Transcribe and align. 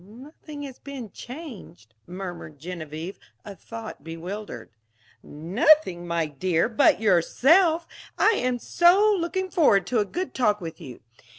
"Nothing 0.03 0.63
has 0.63 0.79
been 0.79 1.11
changed," 1.11 1.93
murmured 2.07 2.57
Genevieve, 2.57 3.19
a 3.45 3.55
thought 3.55 4.03
bewildered. 4.03 4.71
"Nothing, 5.21 6.07
my 6.07 6.25
dear, 6.25 6.67
but 6.67 6.99
yourself! 6.99 7.85
I 8.17 8.31
am 8.31 8.57
so 8.57 9.15
looking 9.19 9.51
forward 9.51 9.85
to 9.85 9.99
a 9.99 10.05
good 10.05 10.33
talk 10.33 10.59
with 10.59 10.81
you. 10.81 11.01